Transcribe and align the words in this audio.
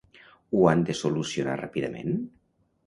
Ho 0.59 0.63
han 0.71 0.81
de 0.89 0.95
solucionar 1.03 1.61
ràpidament? 1.63 2.21